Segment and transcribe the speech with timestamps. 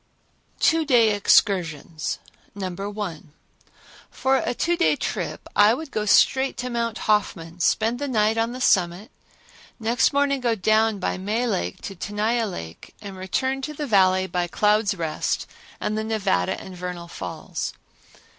[0.59, 2.17] Two Day Excursions
[2.55, 2.71] No.
[2.89, 3.33] 1.
[4.09, 8.35] For a two day trip I would go straight to Mount Hoffman, spend the night
[8.35, 9.11] on the summit,
[9.79, 14.25] next morning go down by May Lake to Tenaya Lake and return to the Valley
[14.25, 15.45] by Cloud's Rest
[15.79, 17.73] and the Nevada and Vernal Falls.